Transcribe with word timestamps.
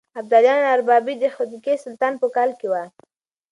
د 0.13 0.13
ابدالیانو 0.21 0.71
اربابي 0.75 1.15
د 1.19 1.23
خدکي 1.35 1.75
سلطان 1.83 2.13
په 2.21 2.27
کاله 2.35 2.53
کې 2.59 2.67
وه. 2.71 2.83